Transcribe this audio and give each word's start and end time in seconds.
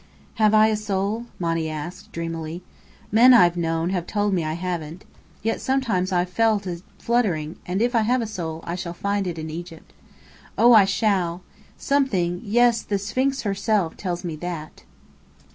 "Have 0.41 0.55
I 0.55 0.69
a 0.69 0.75
soul?" 0.75 1.27
Monny 1.37 1.69
asked, 1.69 2.11
dreamily. 2.11 2.63
"Men 3.11 3.35
I've 3.35 3.55
known 3.55 3.91
have 3.91 4.07
told 4.07 4.33
me 4.33 4.43
I 4.43 4.53
haven't. 4.53 5.05
Yet 5.43 5.61
sometimes 5.61 6.11
I've 6.11 6.29
thought 6.31 6.31
I 6.31 6.33
felt 6.33 6.65
it 6.65 6.81
fluttering. 6.97 7.57
And 7.67 7.83
if 7.83 7.93
I 7.93 8.01
have 8.01 8.19
a 8.19 8.25
soul, 8.25 8.63
I 8.65 8.73
shall 8.73 8.93
find 8.95 9.27
it 9.27 9.37
in 9.37 9.51
Egypt. 9.51 9.93
Oh, 10.57 10.73
I 10.73 10.85
shall! 10.85 11.43
Something 11.77 12.41
yes, 12.43 12.81
the 12.81 12.97
Sphinx 12.97 13.43
herself! 13.43 13.95
tells 13.95 14.23
me 14.23 14.35
that." 14.37 14.81